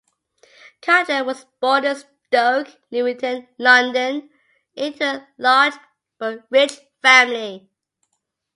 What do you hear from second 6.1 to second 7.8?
but rich family.